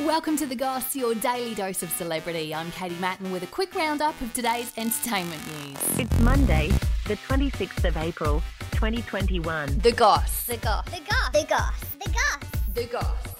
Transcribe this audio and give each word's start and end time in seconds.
Welcome 0.00 0.36
to 0.36 0.46
The 0.46 0.54
Goss, 0.54 0.94
your 0.94 1.14
daily 1.16 1.56
dose 1.56 1.82
of 1.82 1.90
celebrity. 1.90 2.54
I'm 2.54 2.70
Katie 2.70 2.94
Matten 3.00 3.32
with 3.32 3.42
a 3.42 3.48
quick 3.48 3.74
roundup 3.74 4.20
of 4.20 4.32
today's 4.32 4.72
entertainment 4.76 5.42
news. 5.48 5.98
It's 5.98 6.20
Monday, 6.20 6.68
the 7.08 7.16
26th 7.16 7.84
of 7.84 7.96
April, 7.96 8.40
2021. 8.70 9.80
The 9.80 9.90
Goss. 9.90 10.46
The 10.46 10.56
goss. 10.58 10.84
The 10.84 11.00
goss. 11.00 11.30
The 11.32 11.46
goss. 11.48 11.80
The 12.04 12.10
goss. 12.12 12.74
The 12.74 12.84
Goss. 12.84 13.34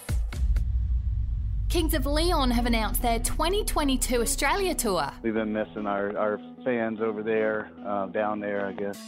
Kings 1.68 1.94
of 1.94 2.06
Leon 2.06 2.50
have 2.50 2.66
announced 2.66 3.02
their 3.02 3.20
2022 3.20 4.20
Australia 4.20 4.74
tour. 4.74 5.12
we've 5.22 5.34
been 5.34 5.52
missing 5.52 5.86
our, 5.86 6.16
our 6.18 6.40
fans 6.64 7.00
over 7.00 7.22
there, 7.22 7.70
uh, 7.86 8.06
down 8.06 8.40
there, 8.40 8.66
I 8.66 8.72
guess. 8.72 8.98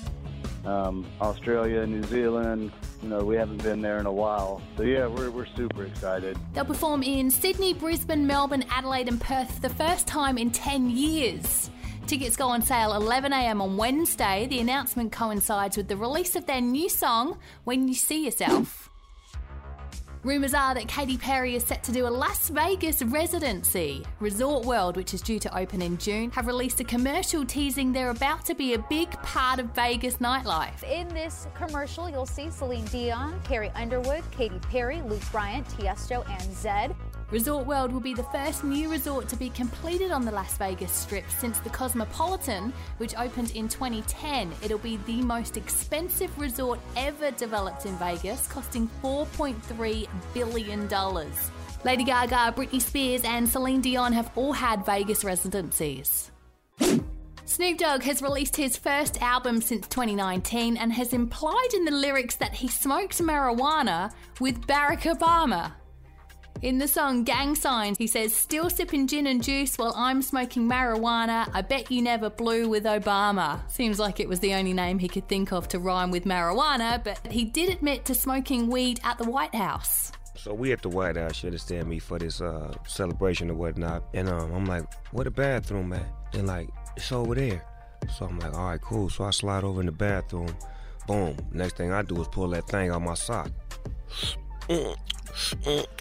Um, 0.64 1.06
Australia, 1.20 1.86
New 1.86 2.02
Zealand, 2.04 2.72
you 3.02 3.08
know, 3.08 3.24
we 3.24 3.36
haven't 3.36 3.62
been 3.62 3.80
there 3.80 3.98
in 3.98 4.06
a 4.06 4.12
while. 4.12 4.60
So, 4.76 4.82
yeah, 4.82 5.06
we're, 5.06 5.30
we're 5.30 5.46
super 5.56 5.84
excited. 5.84 6.36
They'll 6.52 6.64
perform 6.64 7.02
in 7.02 7.30
Sydney, 7.30 7.72
Brisbane, 7.72 8.26
Melbourne, 8.26 8.64
Adelaide, 8.70 9.08
and 9.08 9.20
Perth 9.20 9.54
for 9.54 9.60
the 9.60 9.74
first 9.74 10.06
time 10.06 10.36
in 10.36 10.50
10 10.50 10.90
years. 10.90 11.70
Tickets 12.06 12.36
go 12.36 12.48
on 12.48 12.60
sale 12.60 12.90
11am 12.90 13.60
on 13.62 13.76
Wednesday. 13.76 14.46
The 14.48 14.58
announcement 14.58 15.12
coincides 15.12 15.76
with 15.76 15.88
the 15.88 15.96
release 15.96 16.36
of 16.36 16.44
their 16.46 16.60
new 16.60 16.88
song, 16.88 17.38
When 17.64 17.88
You 17.88 17.94
See 17.94 18.24
Yourself. 18.24 18.89
Rumours 20.22 20.52
are 20.52 20.74
that 20.74 20.86
Katy 20.86 21.16
Perry 21.16 21.56
is 21.56 21.64
set 21.64 21.82
to 21.84 21.92
do 21.92 22.06
a 22.06 22.10
Las 22.10 22.50
Vegas 22.50 23.00
residency. 23.00 24.04
Resort 24.20 24.66
World, 24.66 24.98
which 24.98 25.14
is 25.14 25.22
due 25.22 25.38
to 25.38 25.58
open 25.58 25.80
in 25.80 25.96
June, 25.96 26.30
have 26.32 26.46
released 26.46 26.78
a 26.80 26.84
commercial 26.84 27.42
teasing 27.42 27.90
they're 27.90 28.10
about 28.10 28.44
to 28.44 28.54
be 28.54 28.74
a 28.74 28.78
big 28.90 29.10
part 29.22 29.58
of 29.58 29.74
Vegas 29.74 30.18
nightlife. 30.18 30.82
In 30.82 31.08
this 31.08 31.46
commercial, 31.54 32.10
you'll 32.10 32.26
see 32.26 32.50
Celine 32.50 32.84
Dion, 32.86 33.40
Carrie 33.44 33.72
Underwood, 33.74 34.22
Katy 34.30 34.58
Perry, 34.70 35.00
Luke 35.06 35.22
Bryan, 35.32 35.64
Tiesto, 35.64 36.28
and 36.28 36.42
Zedd. 36.52 36.94
Resort 37.30 37.64
World 37.64 37.92
will 37.92 38.00
be 38.00 38.12
the 38.12 38.24
first 38.24 38.64
new 38.64 38.90
resort 38.90 39.28
to 39.28 39.36
be 39.36 39.50
completed 39.50 40.10
on 40.10 40.24
the 40.24 40.32
Las 40.32 40.56
Vegas 40.56 40.90
Strip 40.90 41.24
since 41.38 41.60
the 41.60 41.70
Cosmopolitan, 41.70 42.72
which 42.98 43.16
opened 43.16 43.52
in 43.52 43.68
2010. 43.68 44.50
It'll 44.64 44.78
be 44.78 44.96
the 45.06 45.22
most 45.22 45.56
expensive 45.56 46.36
resort 46.36 46.80
ever 46.96 47.30
developed 47.30 47.86
in 47.86 47.94
Vegas, 47.98 48.48
costing 48.48 48.90
$4.3 49.00 50.08
billion. 50.34 50.88
Lady 51.84 52.02
Gaga, 52.02 52.52
Britney 52.56 52.82
Spears, 52.82 53.22
and 53.22 53.48
Celine 53.48 53.80
Dion 53.80 54.12
have 54.12 54.32
all 54.34 54.52
had 54.52 54.84
Vegas 54.84 55.22
residencies. 55.22 56.32
Snoop 57.44 57.78
Dogg 57.78 58.02
has 58.02 58.22
released 58.22 58.56
his 58.56 58.76
first 58.76 59.22
album 59.22 59.60
since 59.60 59.86
2019 59.86 60.76
and 60.76 60.92
has 60.92 61.12
implied 61.12 61.68
in 61.74 61.84
the 61.84 61.90
lyrics 61.92 62.34
that 62.36 62.54
he 62.54 62.66
smoked 62.66 63.18
marijuana 63.18 64.12
with 64.40 64.66
Barack 64.66 65.02
Obama. 65.02 65.74
In 66.62 66.76
the 66.76 66.86
song 66.86 67.24
Gang 67.24 67.54
Signs, 67.54 67.96
he 67.96 68.06
says, 68.06 68.34
Still 68.34 68.68
sipping 68.68 69.06
gin 69.06 69.26
and 69.26 69.42
juice 69.42 69.78
while 69.78 69.94
I'm 69.96 70.20
smoking 70.20 70.68
marijuana. 70.68 71.48
I 71.54 71.62
bet 71.62 71.90
you 71.90 72.02
never 72.02 72.28
blew 72.28 72.68
with 72.68 72.84
Obama. 72.84 73.60
Seems 73.70 73.98
like 73.98 74.20
it 74.20 74.28
was 74.28 74.40
the 74.40 74.52
only 74.52 74.74
name 74.74 74.98
he 74.98 75.08
could 75.08 75.26
think 75.26 75.52
of 75.52 75.68
to 75.68 75.78
rhyme 75.78 76.10
with 76.10 76.26
marijuana, 76.26 77.02
but 77.02 77.18
he 77.32 77.46
did 77.46 77.70
admit 77.70 78.04
to 78.04 78.14
smoking 78.14 78.68
weed 78.68 79.00
at 79.04 79.16
the 79.16 79.24
White 79.24 79.54
House. 79.54 80.12
So 80.36 80.52
we 80.52 80.72
at 80.72 80.82
the 80.82 80.90
White 80.90 81.16
House 81.16 81.42
you 81.42 81.46
understand 81.46 81.88
me 81.88 81.98
for 81.98 82.18
this 82.18 82.42
uh, 82.42 82.74
celebration 82.86 83.50
or 83.50 83.54
whatnot. 83.54 84.04
And 84.12 84.28
um, 84.28 84.52
I'm 84.52 84.66
like, 84.66 84.84
where 85.12 85.24
the 85.24 85.30
bathroom 85.30 85.94
at? 85.94 86.06
And 86.34 86.46
like, 86.46 86.68
it's 86.94 87.10
over 87.10 87.34
there. 87.34 87.64
So 88.18 88.26
I'm 88.26 88.38
like, 88.38 88.52
all 88.52 88.66
right, 88.66 88.80
cool. 88.82 89.08
So 89.08 89.24
I 89.24 89.30
slide 89.30 89.64
over 89.64 89.80
in 89.80 89.86
the 89.86 89.92
bathroom. 89.92 90.54
Boom. 91.06 91.36
Next 91.52 91.78
thing 91.78 91.90
I 91.90 92.02
do 92.02 92.20
is 92.20 92.28
pull 92.28 92.48
that 92.48 92.68
thing 92.68 92.90
out 92.90 93.00
my 93.00 93.14
sock. 93.14 93.50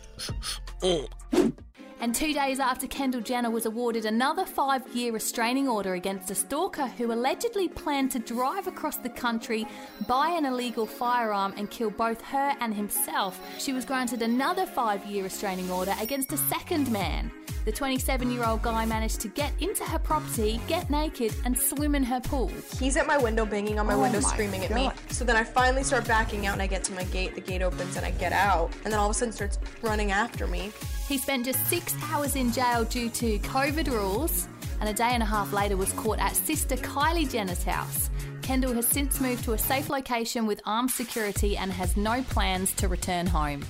Mm. 0.81 1.53
And 2.01 2.15
two 2.15 2.33
days 2.33 2.59
after 2.59 2.87
Kendall 2.87 3.19
Jenner 3.19 3.49
was 3.49 3.65
awarded 3.65 4.05
another 4.05 4.45
five 4.45 4.87
year 4.95 5.11
restraining 5.11 5.67
order 5.67 5.95
against 5.95 6.31
a 6.31 6.35
stalker 6.35 6.87
who 6.87 7.11
allegedly 7.11 7.67
planned 7.67 8.11
to 8.11 8.19
drive 8.19 8.67
across 8.67 8.97
the 8.97 9.09
country, 9.09 9.67
buy 10.07 10.29
an 10.29 10.45
illegal 10.45 10.85
firearm, 10.85 11.53
and 11.57 11.69
kill 11.69 11.89
both 11.89 12.21
her 12.21 12.55
and 12.61 12.73
himself, 12.73 13.37
she 13.57 13.73
was 13.73 13.83
granted 13.83 14.21
another 14.21 14.65
five 14.65 15.05
year 15.05 15.23
restraining 15.23 15.69
order 15.69 15.93
against 15.99 16.31
a 16.31 16.37
second 16.37 16.89
man. 16.89 17.31
The 17.69 17.75
27 17.75 18.31
year 18.31 18.45
old 18.45 18.63
guy 18.63 18.83
managed 18.87 19.19
to 19.19 19.27
get 19.27 19.53
into 19.59 19.83
her 19.83 19.99
property, 19.99 20.59
get 20.67 20.89
naked, 20.89 21.35
and 21.45 21.55
swim 21.55 21.93
in 21.93 22.03
her 22.03 22.19
pool. 22.19 22.51
He's 22.79 22.97
at 22.97 23.05
my 23.05 23.15
window 23.15 23.45
banging 23.45 23.77
on 23.77 23.85
my 23.85 23.93
oh 23.93 24.01
window 24.01 24.21
screaming 24.21 24.65
at 24.65 24.71
me. 24.71 24.89
So 25.11 25.23
then 25.23 25.35
I 25.35 25.43
finally 25.43 25.83
start 25.83 26.07
backing 26.07 26.47
out 26.47 26.53
and 26.53 26.63
I 26.63 26.65
get 26.65 26.83
to 26.85 26.93
my 26.93 27.03
gate. 27.03 27.35
The 27.35 27.41
gate 27.41 27.61
opens 27.61 27.95
and 27.95 28.03
I 28.03 28.09
get 28.09 28.33
out. 28.33 28.71
And 28.83 28.91
then 28.91 28.99
all 28.99 29.07
of 29.07 29.11
a 29.11 29.13
sudden 29.13 29.31
starts 29.31 29.59
running 29.83 30.11
after 30.11 30.47
me. 30.47 30.71
He 31.07 31.19
spent 31.19 31.45
just 31.45 31.63
six 31.67 31.93
hours 32.11 32.35
in 32.35 32.51
jail 32.51 32.85
due 32.85 33.07
to 33.07 33.37
COVID 33.37 33.87
rules, 33.91 34.47
and 34.79 34.89
a 34.89 34.93
day 34.93 35.11
and 35.11 35.21
a 35.21 35.27
half 35.27 35.53
later 35.53 35.77
was 35.77 35.93
caught 35.93 36.17
at 36.17 36.35
sister 36.35 36.75
Kylie 36.75 37.29
Jenner's 37.29 37.61
house. 37.61 38.09
Kendall 38.41 38.73
has 38.73 38.87
since 38.87 39.21
moved 39.21 39.43
to 39.43 39.53
a 39.53 39.59
safe 39.59 39.91
location 39.91 40.47
with 40.47 40.59
armed 40.65 40.89
security 40.89 41.55
and 41.55 41.71
has 41.71 41.95
no 41.95 42.23
plans 42.23 42.73
to 42.77 42.87
return 42.87 43.27
home. 43.27 43.63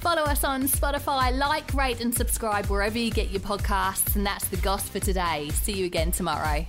Follow 0.00 0.22
us 0.22 0.44
on 0.44 0.62
Spotify, 0.62 1.36
like, 1.36 1.74
rate, 1.74 2.00
and 2.00 2.14
subscribe 2.14 2.66
wherever 2.66 2.96
you 2.96 3.10
get 3.10 3.30
your 3.30 3.40
podcasts. 3.40 4.14
And 4.16 4.24
that's 4.24 4.46
the 4.48 4.56
Goss 4.58 4.88
for 4.88 5.00
today. 5.00 5.50
See 5.50 5.72
you 5.72 5.86
again 5.86 6.12
tomorrow. 6.12 6.64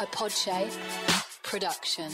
A 0.00 0.06
Podshape 0.06 0.72
production. 1.44 2.10